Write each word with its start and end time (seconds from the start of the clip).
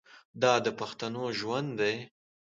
دا 0.41 0.53
د 0.65 0.67
پښتنو 0.79 1.23
ژوند 1.39 1.69
دی. 1.79 1.95